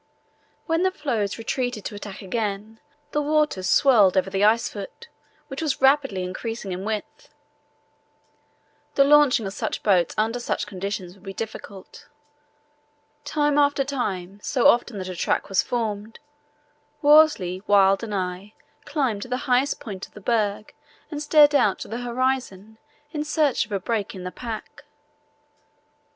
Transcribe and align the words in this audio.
When 0.65 0.81
the 0.81 0.89
floes 0.89 1.37
retreated 1.37 1.85
to 1.85 1.93
attack 1.93 2.23
again 2.23 2.79
the 3.11 3.21
water 3.21 3.61
swirled 3.61 4.17
over 4.17 4.31
the 4.31 4.43
ice 4.43 4.67
foot, 4.67 5.09
which 5.47 5.61
was 5.61 5.79
rapidly 5.79 6.23
increasing 6.23 6.71
in 6.71 6.83
width. 6.85 7.29
The 8.95 9.03
launching 9.03 9.45
of 9.45 9.55
the 9.55 9.79
boats 9.83 10.15
under 10.17 10.39
such 10.39 10.65
conditions 10.65 11.13
would 11.13 11.23
be 11.23 11.35
difficult. 11.35 12.07
Time 13.25 13.59
after 13.59 13.83
time, 13.83 14.39
so 14.41 14.65
often 14.69 14.97
that 14.97 15.07
a 15.07 15.15
track 15.15 15.49
was 15.49 15.61
formed, 15.61 16.17
Worsley, 17.03 17.61
Wild, 17.67 18.01
and 18.03 18.15
I, 18.15 18.55
climbed 18.85 19.21
to 19.21 19.27
the 19.27 19.45
highest 19.45 19.79
point 19.79 20.07
of 20.07 20.15
the 20.15 20.19
berg 20.21 20.73
and 21.11 21.21
stared 21.21 21.53
out 21.53 21.77
to 21.77 21.87
the 21.87 21.99
horizon 21.99 22.79
in 23.11 23.23
search 23.23 23.67
of 23.67 23.71
a 23.71 23.79
break 23.79 24.15
in 24.15 24.23
the 24.23 24.31
pack. 24.31 24.83